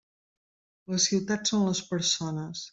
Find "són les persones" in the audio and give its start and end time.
1.53-2.69